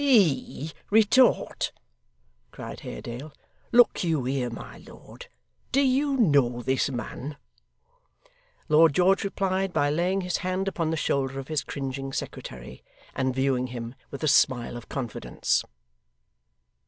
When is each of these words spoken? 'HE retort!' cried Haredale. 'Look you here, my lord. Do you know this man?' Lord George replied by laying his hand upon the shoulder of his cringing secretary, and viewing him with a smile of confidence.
'HE 0.03 0.71
retort!' 0.89 1.71
cried 2.49 2.79
Haredale. 2.79 3.31
'Look 3.71 4.03
you 4.03 4.23
here, 4.25 4.49
my 4.49 4.77
lord. 4.79 5.27
Do 5.71 5.79
you 5.79 6.17
know 6.17 6.63
this 6.63 6.89
man?' 6.89 7.37
Lord 8.67 8.95
George 8.95 9.23
replied 9.23 9.73
by 9.73 9.91
laying 9.91 10.21
his 10.21 10.37
hand 10.37 10.67
upon 10.67 10.89
the 10.89 10.97
shoulder 10.97 11.37
of 11.37 11.49
his 11.49 11.63
cringing 11.63 12.13
secretary, 12.13 12.81
and 13.13 13.35
viewing 13.35 13.67
him 13.67 13.93
with 14.09 14.23
a 14.23 14.27
smile 14.27 14.75
of 14.75 14.89
confidence. 14.89 15.63